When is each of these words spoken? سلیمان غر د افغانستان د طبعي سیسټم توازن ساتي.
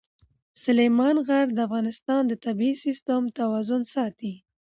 سلیمان 0.63 1.15
غر 1.27 1.47
د 1.53 1.57
افغانستان 1.67 2.21
د 2.27 2.33
طبعي 2.45 2.73
سیسټم 2.85 3.21
توازن 3.39 3.81
ساتي. 3.93 4.33